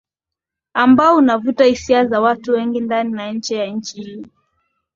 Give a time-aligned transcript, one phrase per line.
[0.73, 4.25] ambao unavuta hisia za watu wengi ndani na nje ya nchi hii